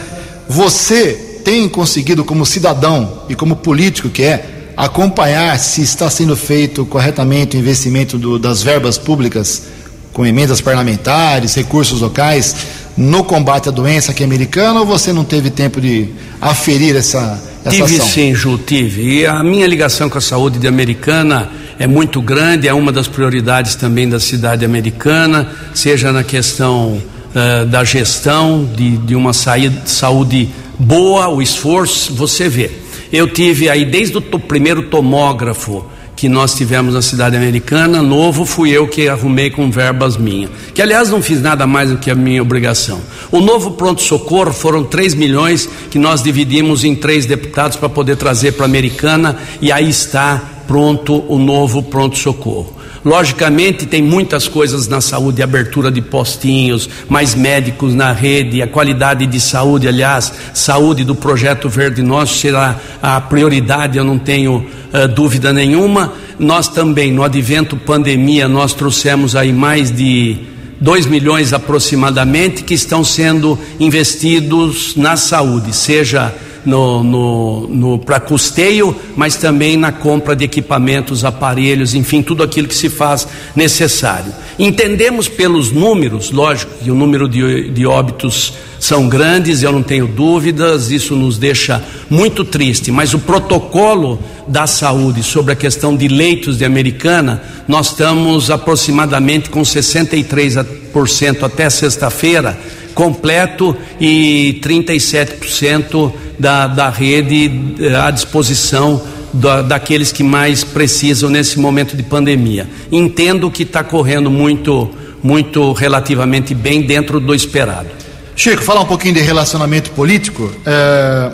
[0.48, 6.86] Você tem conseguido, como cidadão e como político que é, acompanhar se está sendo feito
[6.86, 9.64] corretamente o investimento do, das verbas públicas,
[10.12, 12.56] com emendas parlamentares, recursos locais,
[12.98, 16.10] no combate à doença aqui americana, ou você não teve tempo de
[16.42, 18.08] aferir essa, essa tive ação?
[18.08, 19.20] sim, Ju, tive.
[19.20, 23.08] E a minha ligação com a saúde de americana é muito grande, é uma das
[23.08, 29.82] prioridades também da cidade americana, seja na questão uh, da gestão de, de uma saída,
[29.86, 32.72] saúde boa, o esforço, você vê.
[33.12, 35.86] Eu tive aí desde o to, primeiro tomógrafo
[36.16, 40.50] que nós tivemos na cidade americana, novo, fui eu que arrumei com verbas minhas.
[40.74, 43.02] Que aliás não fiz nada mais do que a minha obrigação.
[43.32, 48.54] O novo pronto-socorro foram 3 milhões que nós dividimos em três deputados para poder trazer
[48.54, 52.76] para a americana e aí está pronto o novo pronto-socorro.
[53.06, 59.28] Logicamente, tem muitas coisas na saúde, abertura de postinhos, mais médicos na rede, a qualidade
[59.28, 65.08] de saúde, aliás, saúde do projeto Verde Nosso será a prioridade, eu não tenho uh,
[65.08, 66.14] dúvida nenhuma.
[66.40, 70.40] Nós também, no advento pandemia, nós trouxemos aí mais de
[70.82, 76.34] 2 milhões aproximadamente que estão sendo investidos na saúde, seja
[76.66, 82.68] no, no, no para custeio, mas também na compra de equipamentos, aparelhos, enfim, tudo aquilo
[82.68, 84.34] que se faz necessário.
[84.58, 90.08] Entendemos pelos números, lógico que o número de, de óbitos são grandes, eu não tenho
[90.08, 96.08] dúvidas, isso nos deixa muito triste, mas o protocolo da saúde sobre a questão de
[96.08, 102.58] leitos de americana, nós estamos aproximadamente com 63% até sexta-feira
[102.96, 109.02] completo e 37% da, da rede eh, à disposição
[109.34, 112.68] da, daqueles que mais precisam nesse momento de pandemia.
[112.92, 114.90] Entendo que está correndo muito,
[115.22, 117.90] muito relativamente bem dentro do esperado.
[118.36, 120.50] Chico, falar um pouquinho de relacionamento político.
[120.66, 121.32] É...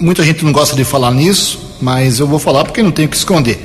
[0.00, 3.16] Muita gente não gosta de falar nisso, mas eu vou falar porque não tenho que
[3.16, 3.58] esconder.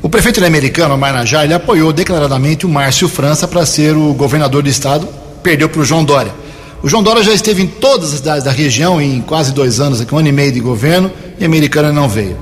[0.00, 4.68] O prefeito americano, Marnajá, ele apoiou declaradamente o Márcio França para ser o governador do
[4.68, 6.32] estado perdeu para o João Dória.
[6.82, 10.00] O João Dória já esteve em todas as cidades da região em quase dois anos,
[10.00, 12.36] aqui, um ano e meio de governo, e a americana não veio.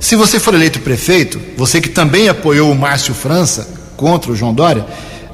[0.00, 4.52] Se você for eleito prefeito, você que também apoiou o Márcio França contra o João
[4.52, 4.84] Dória,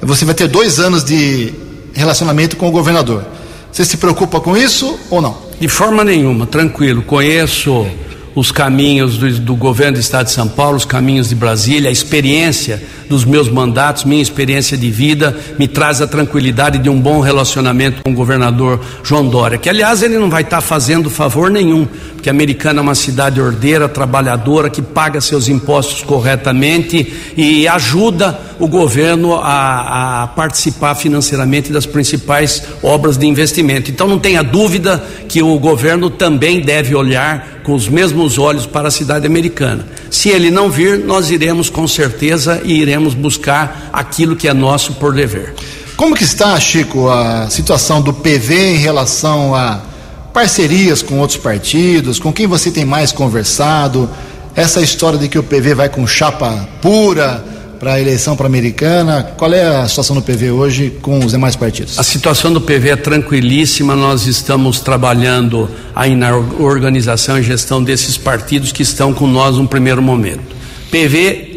[0.00, 1.52] você vai ter dois anos de
[1.94, 3.24] relacionamento com o governador.
[3.72, 5.36] Você se preocupa com isso ou não?
[5.58, 7.02] De forma nenhuma, tranquilo.
[7.02, 7.86] Conheço
[8.34, 11.92] os caminhos do, do, governo do estado de São Paulo, os caminhos de Brasília, a
[11.92, 17.20] experiência dos meus mandatos, minha experiência de vida, me traz a tranquilidade de um bom
[17.20, 21.88] relacionamento com o governador João Dória, que aliás ele não vai estar fazendo favor nenhum,
[22.14, 28.38] porque a Americana é uma cidade ordeira, trabalhadora, que paga seus impostos corretamente e ajuda
[28.60, 33.90] o governo a, a participar financeiramente das principais obras de investimento.
[33.90, 38.88] Então não tenha dúvida que o governo também deve olhar com os mesmos olhos para
[38.88, 39.86] a cidade americana.
[40.10, 44.94] Se ele não vir, nós iremos com certeza e iremos buscar aquilo que é nosso
[44.94, 45.54] por dever.
[45.96, 49.82] Como que está, Chico, a situação do PV em relação a
[50.34, 52.18] parcerias com outros partidos?
[52.18, 54.10] Com quem você tem mais conversado?
[54.56, 57.44] Essa história de que o PV vai com chapa pura,
[57.80, 59.22] para a eleição para a americana.
[59.38, 61.98] Qual é a situação do PV hoje com os demais partidos?
[61.98, 63.96] A situação do PV é tranquilíssima.
[63.96, 69.66] Nós estamos trabalhando aí na organização e gestão desses partidos que estão com nós no
[69.66, 70.54] primeiro momento.
[70.90, 71.49] PV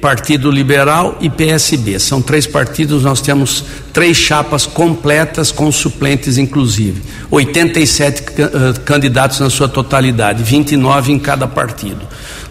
[0.00, 1.98] Partido Liberal e PSB.
[1.98, 7.02] São três partidos, nós temos três chapas completas com suplentes, inclusive.
[7.30, 12.00] 87 uh, candidatos na sua totalidade, 29 em cada partido.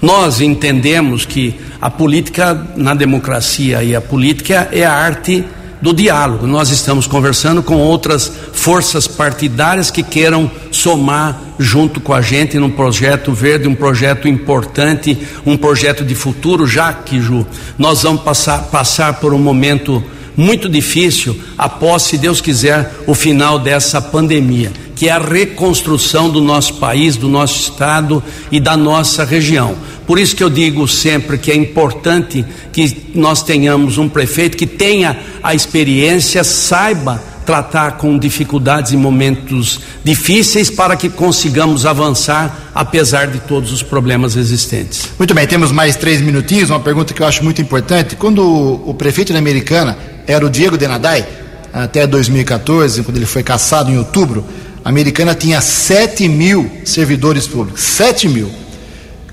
[0.01, 5.43] Nós entendemos que a política na democracia e a política é a arte
[5.81, 6.45] do diálogo.
[6.45, 12.71] Nós estamos conversando com outras forças partidárias que queiram somar junto com a gente num
[12.71, 17.45] projeto verde, um projeto importante, um projeto de futuro, já que, Ju,
[17.77, 20.03] nós vamos passar, passar por um momento
[20.39, 26.39] muito difícil após, se Deus quiser, o final dessa pandemia, que é a reconstrução do
[26.39, 29.75] nosso país, do nosso estado e da nossa região.
[30.08, 34.65] Por isso que eu digo sempre que é importante que nós tenhamos um prefeito que
[34.65, 43.25] tenha a experiência, saiba tratar com dificuldades e momentos difíceis para que consigamos avançar apesar
[43.25, 45.10] de todos os problemas existentes.
[45.17, 46.69] Muito bem, temos mais três minutinhos.
[46.69, 48.15] Uma pergunta que eu acho muito importante.
[48.15, 48.43] Quando
[48.88, 49.97] o, prefeito da Americana
[50.31, 51.27] era o Diego Denadai,
[51.73, 54.45] até 2014, quando ele foi caçado em outubro,
[54.85, 57.81] a Americana tinha 7 mil servidores públicos.
[57.81, 58.51] 7 mil.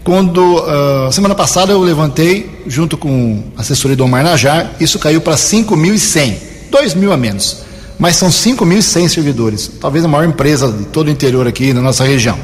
[0.02, 5.20] quando uh, semana passada eu levantei, junto com a assessoria do Omar Najar, isso caiu
[5.20, 6.36] para 5.100,
[6.70, 7.58] 2 mil a menos.
[7.98, 12.04] Mas são 5.100 servidores, talvez a maior empresa de todo o interior aqui na nossa
[12.04, 12.38] região.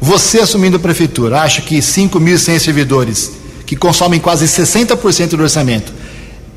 [0.00, 3.32] Você assumindo a prefeitura, acha que 5.100 servidores,
[3.66, 5.92] que consomem quase 60% do orçamento,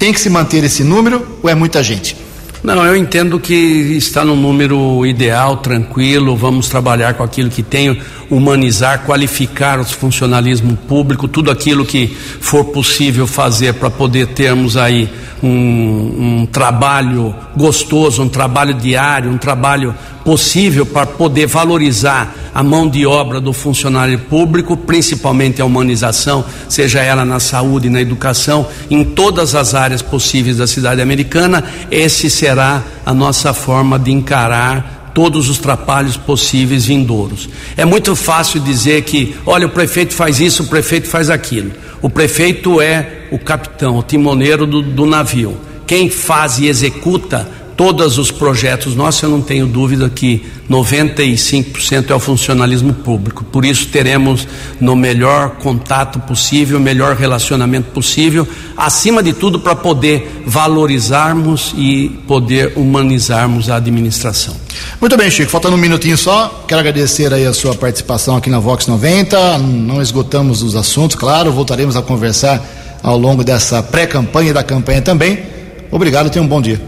[0.02, 2.18] tem que se manter esse número ou é muita gente?
[2.64, 8.02] Não, eu entendo que está no número ideal, tranquilo, vamos trabalhar com aquilo que tem,
[8.28, 15.08] humanizar, qualificar o funcionalismo público, tudo aquilo que for possível fazer para poder termos aí
[15.44, 22.88] um, um trabalho gostoso, um trabalho diário, um trabalho possível para poder valorizar a mão
[22.88, 29.04] de obra do funcionário público, principalmente a humanização, seja ela na saúde, na educação, em
[29.04, 35.50] todas as áreas possíveis da cidade americana, esse será a nossa forma de encarar todos
[35.50, 37.50] os trapalhos possíveis vindouros.
[37.76, 41.72] É muito fácil dizer que, olha, o prefeito faz isso, o prefeito faz aquilo.
[42.02, 45.58] O prefeito é o capitão, o timoneiro do, do navio.
[45.86, 47.48] Quem faz e executa
[47.82, 53.44] todos os projetos nossos, eu não tenho dúvida que 95% é o funcionalismo público.
[53.44, 54.48] Por isso teremos
[54.80, 62.74] no melhor contato possível, melhor relacionamento possível, acima de tudo para poder valorizarmos e poder
[62.76, 64.56] humanizarmos a administração.
[65.00, 68.60] Muito bem, Chico, faltando um minutinho só, quero agradecer aí a sua participação aqui na
[68.60, 69.58] Vox 90.
[69.58, 72.64] Não esgotamos os assuntos, claro, voltaremos a conversar
[73.02, 75.40] ao longo dessa pré-campanha e da campanha também.
[75.90, 76.80] Obrigado, tenha um bom dia.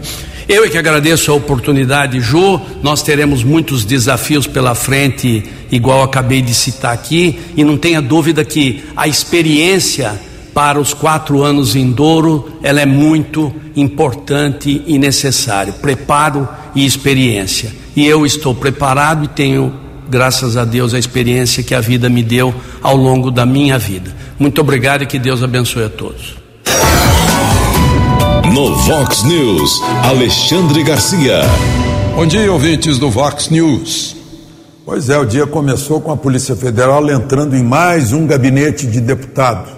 [0.48, 2.60] Eu é que agradeço a oportunidade, Ju.
[2.82, 8.44] Nós teremos muitos desafios pela frente, igual acabei de citar aqui, e não tenha dúvida
[8.44, 10.20] que a experiência
[10.52, 15.72] para os quatro anos em Douro, ela é muito importante e necessária.
[15.72, 17.72] Preparo e experiência.
[17.96, 19.74] E eu estou preparado e tenho,
[20.08, 24.14] graças a Deus, a experiência que a vida me deu ao longo da minha vida.
[24.38, 26.43] Muito obrigado e que Deus abençoe a todos.
[28.54, 31.40] No Vox News, Alexandre Garcia.
[32.14, 34.14] Bom dia, ouvintes do Vox News.
[34.86, 39.00] Pois é, o dia começou com a Polícia Federal entrando em mais um gabinete de
[39.00, 39.68] deputado.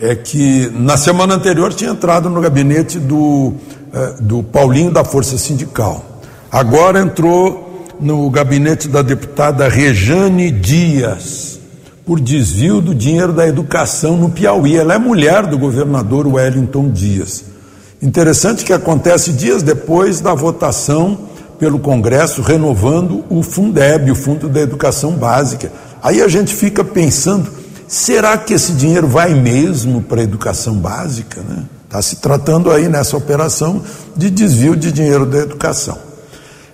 [0.00, 3.52] É que na semana anterior tinha entrado no gabinete do,
[3.92, 6.02] eh, do Paulinho da Força Sindical.
[6.50, 11.60] Agora entrou no gabinete da deputada Rejane Dias,
[12.06, 14.74] por desvio do dinheiro da educação no Piauí.
[14.74, 17.59] Ela é mulher do governador Wellington Dias.
[18.02, 21.18] Interessante que acontece dias depois da votação
[21.58, 25.70] pelo Congresso renovando o Fundeb, o Fundo da Educação Básica.
[26.02, 27.50] Aí a gente fica pensando,
[27.86, 31.40] será que esse dinheiro vai mesmo para a educação básica?
[31.40, 31.64] Está né?
[31.90, 33.82] Tá se tratando aí nessa operação
[34.16, 35.98] de desvio de dinheiro da educação.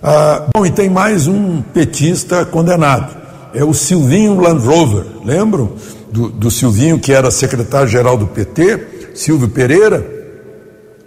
[0.01, 3.17] Ah, bom, e tem mais um petista condenado.
[3.53, 5.73] É o Silvinho Landrover, lembram?
[6.13, 10.16] Do, do Silvinho que era secretário-geral do PT, Silvio Pereira,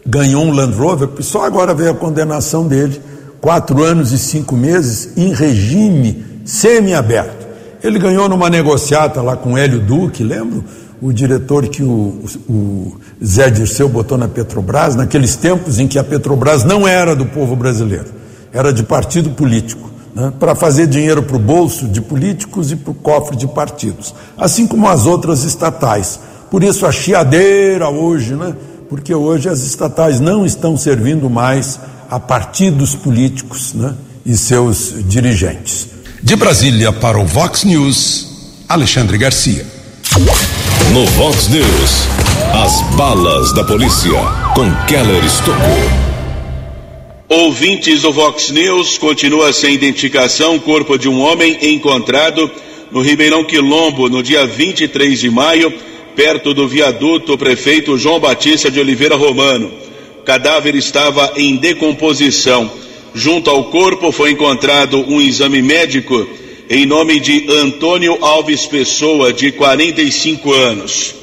[0.10, 3.00] ganhou um Land Rover, só agora veio a condenação dele,
[3.40, 7.48] quatro anos e cinco meses em regime semiaberto.
[7.84, 10.64] Ele ganhou numa negociata lá com Hélio Duque, lembro?
[11.00, 12.20] O diretor que o,
[12.50, 17.28] o Zé Dirceu botou na Petrobras, naqueles tempos em que a Petrobras não era do
[17.28, 18.08] povo brasileiro,
[18.52, 20.34] era de partido político, né?
[20.38, 24.68] para fazer dinheiro para o bolso de políticos e para o cofre de partidos, assim
[24.68, 26.20] como as outras estatais.
[26.52, 28.56] Por isso a chiadeira hoje, né?
[28.90, 35.88] Porque hoje as estatais não estão servindo mais a partidos políticos né, e seus dirigentes.
[36.24, 38.28] De Brasília para o Vox News,
[38.68, 39.66] Alexandre Garcia.
[40.92, 42.08] No Vox News,
[42.52, 44.12] as balas da polícia
[44.56, 46.10] com Keller Estocou.
[47.30, 52.50] Ouvintes do Vox News, continua sem identificação o corpo de um homem encontrado
[52.92, 55.72] no Ribeirão Quilombo no dia 23 de maio
[56.20, 59.72] perto do viaduto prefeito João Batista de Oliveira Romano.
[60.20, 62.70] O cadáver estava em decomposição.
[63.16, 66.28] Junto ao corpo foi encontrado um exame médico
[66.70, 71.16] em nome de Antônio Alves Pessoa, de 45 anos.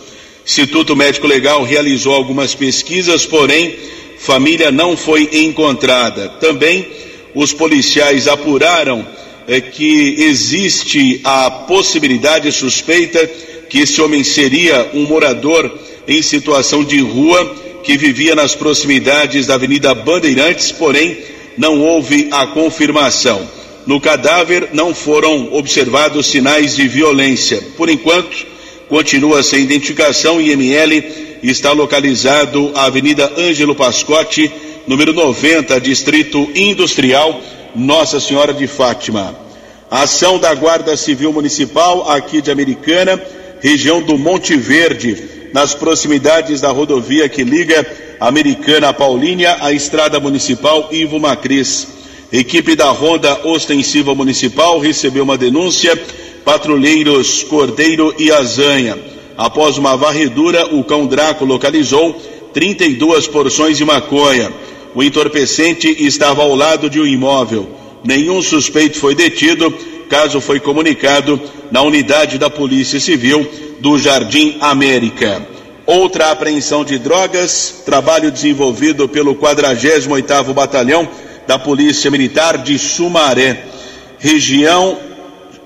[0.46, 3.74] Instituto Médico Legal realizou algumas pesquisas, porém,
[4.18, 6.30] família não foi encontrada.
[6.40, 6.86] Também
[7.34, 9.06] os policiais apuraram
[9.46, 13.30] é, que existe a possibilidade suspeita
[13.68, 15.70] que esse homem seria um morador
[16.06, 21.18] em situação de rua que vivia nas proximidades da Avenida Bandeirantes, porém
[21.56, 23.48] não houve a confirmação.
[23.86, 27.62] No cadáver não foram observados sinais de violência.
[27.76, 28.44] Por enquanto,
[28.88, 31.04] continua sem identificação e ML
[31.42, 34.50] está localizado a Avenida Ângelo Pascotti,
[34.86, 37.40] número 90, Distrito Industrial,
[37.74, 39.38] Nossa Senhora de Fátima.
[39.88, 43.22] A ação da Guarda Civil Municipal aqui de Americana
[43.60, 47.86] região do Monte Verde, nas proximidades da rodovia que liga
[48.20, 51.88] Americana Paulínia à Estrada Municipal Ivo Macris.
[52.32, 55.96] Equipe da Ronda Ostensiva Municipal recebeu uma denúncia,
[56.44, 58.98] patrulheiros Cordeiro e Azanha.
[59.36, 62.20] Após uma varredura, o cão Draco localizou
[62.52, 64.50] 32 porções de maconha.
[64.94, 67.68] O entorpecente estava ao lado de um imóvel.
[68.02, 69.72] Nenhum suspeito foi detido.
[70.08, 71.40] Caso foi comunicado
[71.70, 73.48] na unidade da Polícia Civil
[73.80, 75.46] do Jardim América.
[75.84, 81.08] Outra apreensão de drogas, trabalho desenvolvido pelo 48º Batalhão
[81.46, 83.64] da Polícia Militar de Sumaré,
[84.18, 84.98] região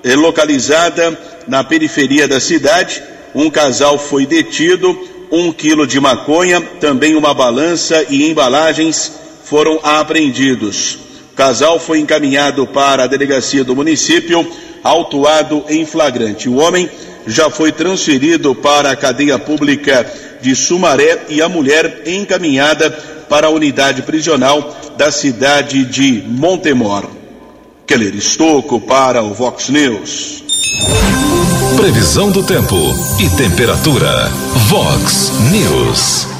[0.04, 1.18] eh, localizada
[1.48, 3.02] na periferia da cidade.
[3.34, 4.98] Um casal foi detido,
[5.30, 9.12] um quilo de maconha, também uma balança e embalagens
[9.44, 11.09] foram apreendidos.
[11.40, 14.46] Casal foi encaminhado para a delegacia do município,
[14.84, 16.50] autuado em flagrante.
[16.50, 16.86] O homem
[17.26, 20.06] já foi transferido para a cadeia pública
[20.42, 22.90] de Sumaré e a mulher encaminhada
[23.26, 27.08] para a unidade prisional da cidade de Montemor.
[27.86, 30.44] Keller Estocco para o Vox News.
[31.74, 32.76] Previsão do tempo
[33.18, 34.28] e temperatura.
[34.68, 36.39] Vox News.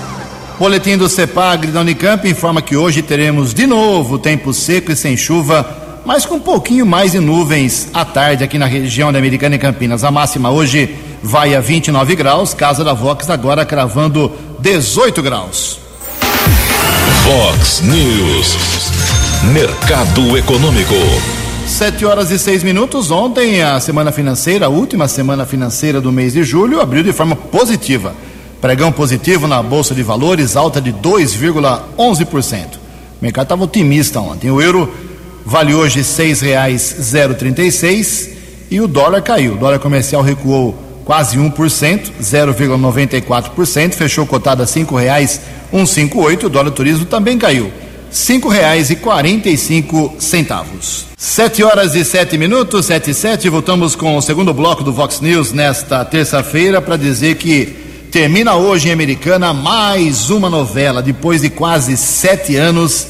[0.60, 5.16] Boletim do CEPAGRE da Unicamp informa que hoje teremos de novo tempo seco e sem
[5.16, 5.66] chuva,
[6.04, 9.58] mas com um pouquinho mais de nuvens à tarde aqui na região da Americana e
[9.58, 10.04] Campinas.
[10.04, 15.78] A máxima hoje vai a 29 graus, Casa da Vox agora cravando 18 graus.
[17.24, 18.92] Vox News.
[19.54, 20.94] Mercado Econômico.
[21.66, 23.10] Sete horas e seis minutos.
[23.10, 27.34] Ontem, a semana financeira, a última semana financeira do mês de julho, abriu de forma
[27.34, 28.14] positiva.
[28.60, 32.76] Pregão positivo na Bolsa de Valores, alta de 2,11%.
[32.76, 32.78] O
[33.22, 34.50] mercado estava otimista ontem.
[34.50, 34.92] O euro
[35.46, 38.28] vale hoje R$ 6,036
[38.70, 39.54] e o dólar caiu.
[39.54, 46.44] O dólar comercial recuou quase 1%, 0,94%, fechou cotado a R$ 5,158.
[46.44, 47.72] O dólar turismo também caiu.
[48.10, 51.06] cinco reais e quarenta e cinco centavos.
[51.16, 55.20] Sete horas e sete minutos, sete e sete, voltamos com o segundo bloco do Vox
[55.20, 61.00] News nesta terça-feira para dizer que Termina hoje em Americana mais uma novela.
[61.00, 63.06] Depois de quase sete anos,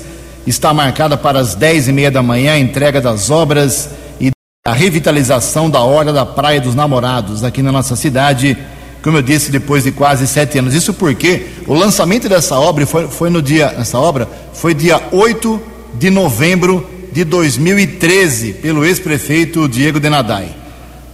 [0.46, 3.88] está marcada para as dez e meia da manhã a entrega das obras
[4.20, 4.30] e
[4.66, 8.58] a revitalização da Orla da Praia dos Namorados aqui na nossa cidade.
[9.02, 10.74] Como eu disse, depois de quase sete anos.
[10.74, 15.62] Isso porque o lançamento dessa obra foi, foi no dia, essa obra foi dia 8
[15.94, 20.54] de novembro de 2013 pelo ex-prefeito Diego Denadai.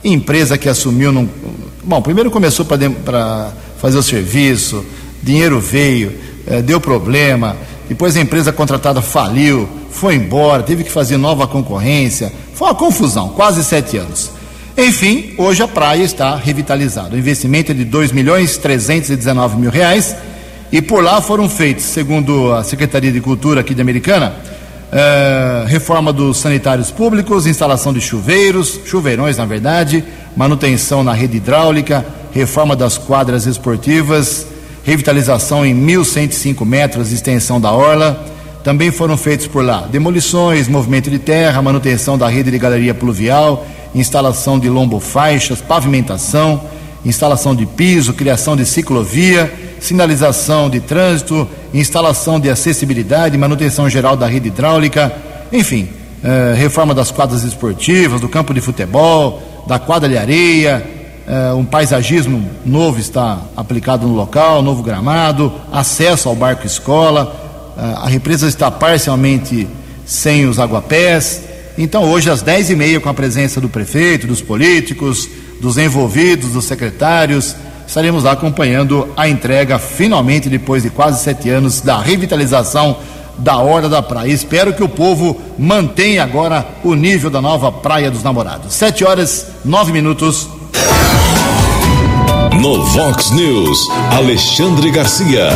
[0.02, 1.28] Empresa que assumiu num,
[1.84, 4.84] bom, primeiro começou para fazer o serviço,
[5.22, 6.12] dinheiro veio,
[6.46, 7.56] eh, deu problema,
[7.88, 13.30] depois a empresa contratada faliu, foi embora, teve que fazer nova concorrência, foi uma confusão,
[13.30, 14.30] quase sete anos.
[14.76, 17.14] Enfim, hoje a praia está revitalizada.
[17.14, 20.14] O investimento é de 2 milhões 319 mil reais
[20.70, 24.34] e por lá foram feitos, segundo a Secretaria de Cultura aqui de Americana,
[24.92, 30.04] eh, reforma dos sanitários públicos, instalação de chuveiros, chuveirões na verdade,
[30.36, 32.04] manutenção na rede hidráulica,
[32.36, 34.46] reforma das quadras esportivas,
[34.84, 38.24] revitalização em 1.105 metros de extensão da orla.
[38.62, 43.66] Também foram feitos por lá demolições, movimento de terra, manutenção da rede de galeria pluvial,
[43.94, 46.60] instalação de lombofaixas, pavimentação,
[47.06, 54.26] instalação de piso, criação de ciclovia, sinalização de trânsito, instalação de acessibilidade, manutenção geral da
[54.26, 55.10] rede hidráulica,
[55.50, 55.88] enfim,
[56.22, 60.95] eh, reforma das quadras esportivas, do campo de futebol, da quadra de areia,
[61.56, 68.08] um paisagismo novo está aplicado no local, novo gramado, acesso ao barco escola, eh, a
[68.08, 69.66] represa está parcialmente
[70.04, 71.42] sem os aguapés.
[71.76, 75.28] Então, hoje, às dez e meia, com a presença do prefeito, dos políticos,
[75.60, 77.56] dos envolvidos, dos secretários,
[77.86, 82.96] estaremos lá acompanhando a entrega, finalmente, depois de quase sete anos, da revitalização
[83.36, 84.30] da Hora da Praia.
[84.32, 88.72] Espero que o povo mantenha agora o nível da nova Praia dos Namorados.
[88.72, 90.55] Sete horas, nove minutos.
[92.60, 93.86] No Vox News,
[94.16, 95.48] Alexandre Garcia.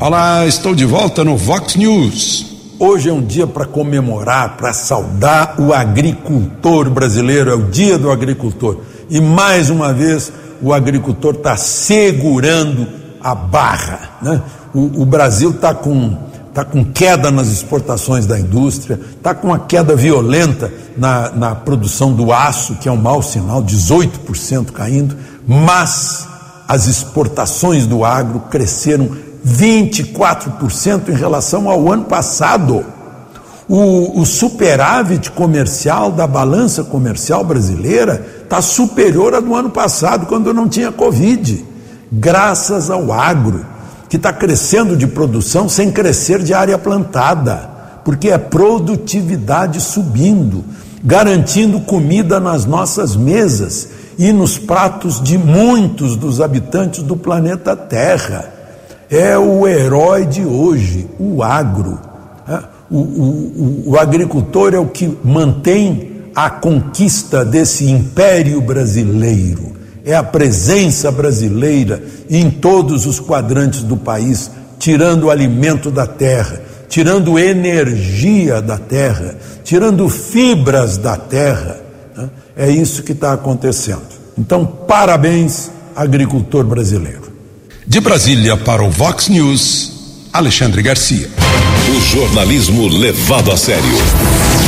[0.00, 2.46] Olá, estou de volta no Vox News.
[2.78, 8.10] Hoje é um dia para comemorar, para saudar o agricultor brasileiro, é o dia do
[8.10, 8.78] agricultor.
[9.10, 10.32] E mais uma vez,
[10.62, 12.86] o agricultor está segurando
[13.20, 14.16] a barra.
[14.22, 14.40] Né?
[14.72, 16.16] O, o Brasil está com,
[16.54, 22.14] tá com queda nas exportações da indústria, está com uma queda violenta na, na produção
[22.14, 26.26] do aço, que é um mau sinal, 18% caindo mas
[26.66, 29.10] as exportações do agro cresceram
[29.46, 32.84] 24% em relação ao ano passado.
[33.68, 40.52] O, o, superávit comercial da balança comercial brasileira está superior à do ano passado, quando
[40.52, 41.64] não tinha Covid,
[42.12, 43.64] graças ao agro,
[44.08, 47.70] que está crescendo de produção sem crescer de área plantada,
[48.04, 50.62] porque é produtividade subindo,
[51.02, 53.88] garantindo comida nas nossas mesas
[54.18, 58.52] e nos pratos de muitos dos habitantes do planeta Terra.
[59.10, 61.98] É o herói de hoje, o agro.
[62.90, 69.72] O, o, o, agricultor é o que mantém a conquista desse império brasileiro.
[70.04, 76.60] É a presença brasileira em todos os quadrantes do país, tirando o alimento da terra,
[76.88, 81.83] tirando energia da terra, tirando fibras da terra.
[82.56, 84.06] É isso que está acontecendo.
[84.38, 87.32] Então, parabéns, agricultor brasileiro.
[87.84, 91.28] De Brasília para o Vox News, Alexandre Garcia.
[91.90, 93.82] O jornalismo levado a sério.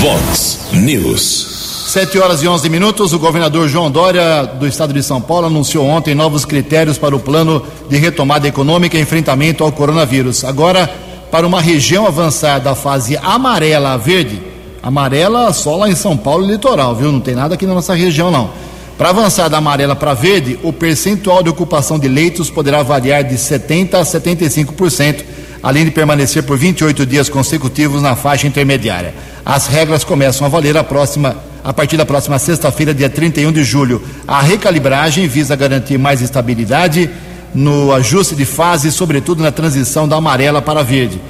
[0.01, 1.55] Vox News.
[1.87, 5.87] Sete horas e onze minutos, o governador João Dória, do estado de São Paulo, anunciou
[5.87, 10.45] ontem novos critérios para o plano de retomada econômica e enfrentamento ao coronavírus.
[10.45, 10.91] Agora,
[11.31, 14.56] para uma região avançar da fase amarela a verde,
[14.87, 17.11] amarela só lá em São Paulo litoral, viu?
[17.11, 18.51] Não tem nada aqui na nossa região, não.
[18.97, 23.35] Para avançar da amarela para verde, o percentual de ocupação de leitos poderá variar de
[23.35, 25.25] 70% a 75%,
[25.61, 29.13] além de permanecer por 28 dias consecutivos na faixa intermediária.
[29.45, 33.65] As regras começam a valer a, próxima, a partir da próxima sexta-feira, dia 31 de
[33.65, 34.01] julho.
[34.27, 37.11] A recalibragem visa garantir mais estabilidade
[37.53, 41.21] no ajuste de fase, sobretudo na transição da amarela para verde.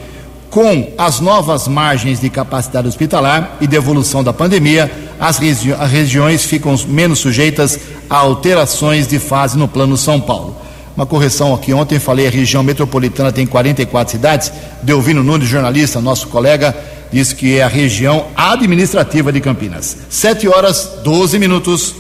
[0.51, 4.91] Com as novas margens de capacidade hospitalar e de evolução da pandemia,
[5.21, 7.79] as, regi as regiões ficam menos sujeitas
[8.09, 10.57] a alterações de fase no plano São Paulo.
[10.97, 14.51] Uma correção aqui, ontem falei a região metropolitana tem 44 cidades,
[14.83, 16.75] Delvino Nunes, jornalista, nosso colega,
[17.13, 19.97] disse que é a região administrativa de Campinas.
[20.09, 21.95] 7 horas 12 minutos.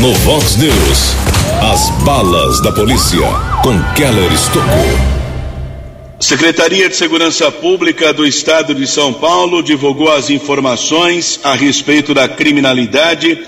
[0.00, 1.16] No Vox News,
[1.60, 3.26] as balas da polícia
[3.64, 5.17] com Keller Estocou.
[6.20, 12.26] Secretaria de Segurança Pública do Estado de São Paulo divulgou as informações a respeito da
[12.28, 13.38] criminalidade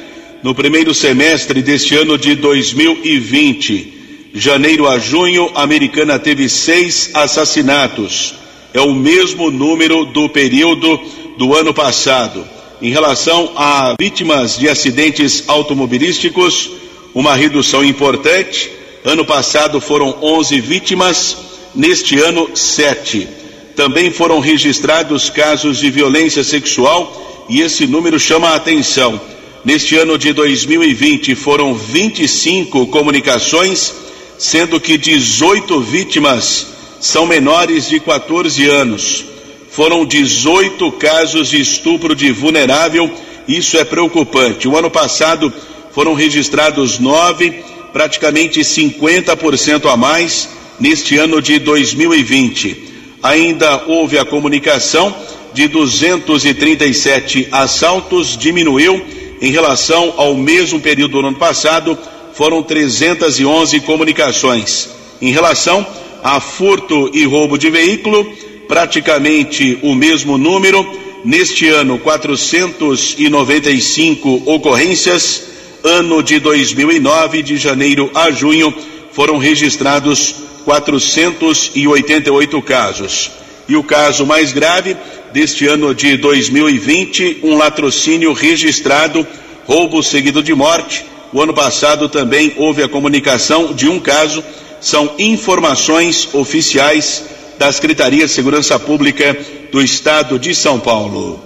[0.40, 4.30] no primeiro semestre deste ano de 2020.
[4.32, 8.36] Janeiro a junho, a americana teve seis assassinatos.
[8.72, 10.96] É o mesmo número do período
[11.36, 12.46] do ano passado.
[12.80, 16.70] Em relação a vítimas de acidentes automobilísticos,
[17.12, 18.70] uma redução importante.
[19.04, 23.28] Ano passado foram 11 vítimas neste ano, sete.
[23.76, 29.20] Também foram registrados casos de violência sexual e esse número chama a atenção.
[29.64, 33.94] Neste ano de 2020 foram 25 comunicações,
[34.38, 36.66] sendo que 18 vítimas
[37.00, 39.24] são menores de 14 anos.
[39.70, 43.10] Foram 18 casos de estupro de vulnerável,
[43.46, 44.66] isso é preocupante.
[44.66, 45.52] O ano passado
[45.92, 47.62] foram registrados nove,
[47.92, 52.88] praticamente 50% a mais neste ano de 2020.
[53.22, 55.14] Ainda houve a comunicação
[55.52, 59.00] de 237 assaltos, diminuiu
[59.40, 61.98] em relação ao mesmo período do ano passado,
[62.34, 64.88] foram 311 comunicações.
[65.20, 65.86] Em relação
[66.22, 68.24] a furto e roubo de veículo,
[68.68, 70.98] praticamente o mesmo número.
[71.22, 75.50] Neste ano, 495 ocorrências.
[75.82, 78.72] Ano de 2009, de janeiro a junho,
[79.12, 83.30] foram registrados 488 casos.
[83.68, 84.96] E o caso mais grave
[85.32, 89.26] deste ano de 2020, um latrocínio registrado,
[89.66, 91.04] roubo seguido de morte.
[91.32, 94.42] O ano passado também houve a comunicação de um caso,
[94.80, 97.24] são informações oficiais
[97.58, 99.36] da Secretaria de Segurança Pública
[99.70, 101.40] do Estado de São Paulo.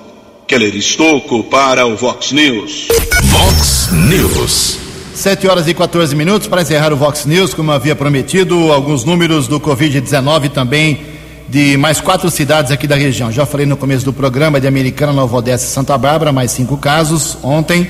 [0.46, 2.88] Keller Estocco para o Vox News.
[3.24, 4.83] Vox News.
[5.14, 9.46] 7 horas e 14 minutos para encerrar o Vox News, como havia prometido, alguns números
[9.46, 11.06] do Covid-19 também
[11.48, 13.30] de mais quatro cidades aqui da região.
[13.30, 16.76] Já falei no começo do programa de Americana, Nova Odessa e Santa Bárbara, mais cinco
[16.76, 17.38] casos.
[17.44, 17.88] Ontem,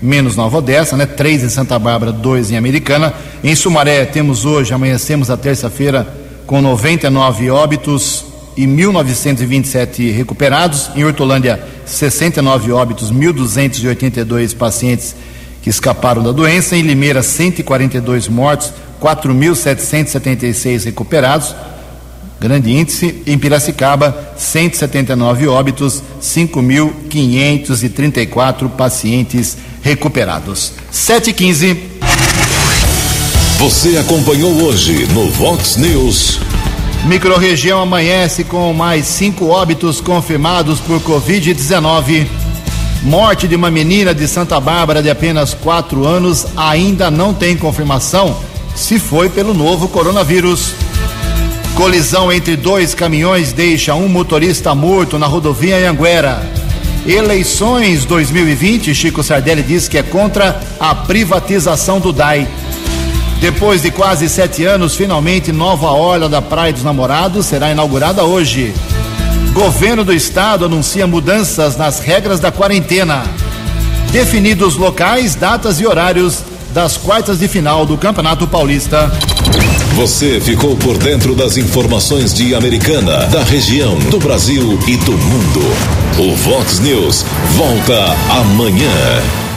[0.00, 1.06] menos Nova Odessa, né?
[1.06, 3.12] Três em Santa Bárbara, dois em Americana.
[3.42, 6.06] Em Sumaré, temos hoje, amanhecemos a terça-feira
[6.46, 8.24] com 99 óbitos
[8.56, 10.88] e 1.927 recuperados.
[10.94, 15.16] Em Hortolândia, 69 óbitos, 1.282 pacientes
[15.62, 16.76] que escaparam da doença.
[16.76, 21.56] Em Limeira, 142 mortos, 4.776 recuperados,
[22.40, 23.22] grande índice.
[23.26, 30.72] Em Piracicaba, 179 óbitos, 5.534 pacientes recuperados.
[30.92, 31.76] 7h15.
[33.58, 36.38] Você acompanhou hoje no Vox News.
[37.04, 42.26] Microrregião amanhece com mais cinco óbitos confirmados por Covid-19.
[43.02, 48.36] Morte de uma menina de Santa Bárbara de apenas 4 anos ainda não tem confirmação
[48.76, 50.74] se foi pelo novo coronavírus.
[51.74, 56.42] Colisão entre dois caminhões deixa um motorista morto na rodovia Anhanguera.
[57.06, 62.46] Eleições 2020, Chico Sardelli diz que é contra a privatização do DAI.
[63.40, 68.74] Depois de quase sete anos, finalmente nova orla da Praia dos Namorados será inaugurada hoje.
[69.52, 73.24] Governo do Estado anuncia mudanças nas regras da quarentena.
[74.12, 76.38] Definidos locais, datas e horários
[76.72, 79.10] das quartas de final do Campeonato Paulista.
[79.96, 85.60] Você ficou por dentro das informações de Americana, da região, do Brasil e do mundo.
[86.18, 87.24] O Vox News
[87.56, 89.49] volta amanhã.